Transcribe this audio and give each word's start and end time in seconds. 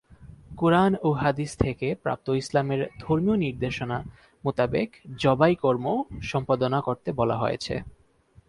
কুরআন 0.57 0.91
ও 1.03 1.09
হাদিস 1.13 1.51
থেকে 1.55 1.87
প্রাপ্ত 2.03 2.27
ইসলামের 2.41 2.81
ধর্মীয় 2.99 3.37
নির্দেশনা 3.37 3.97
মোতাবেক 4.43 4.89
জবাই 5.17 5.55
কর্ম 5.55 5.85
সম্পাদনা 6.21 6.79
করতে 6.81 7.09
বলা 7.11 7.35
হয়েছে। 7.37 7.75